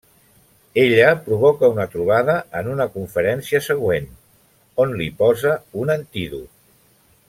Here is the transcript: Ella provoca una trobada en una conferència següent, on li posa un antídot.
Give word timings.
Ella 0.73 1.23
provoca 1.23 1.67
una 1.73 1.85
trobada 1.95 2.37
en 2.61 2.71
una 2.77 2.87
conferència 2.97 3.63
següent, 3.69 4.11
on 4.85 4.99
li 5.03 5.11
posa 5.23 5.57
un 5.85 5.99
antídot. 6.01 6.55